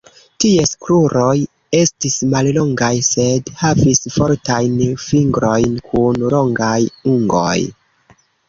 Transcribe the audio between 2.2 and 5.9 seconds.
mallongaj, sed havis fortajn fingrojn